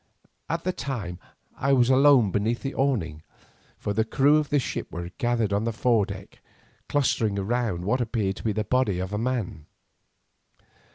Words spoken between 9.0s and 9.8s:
a man.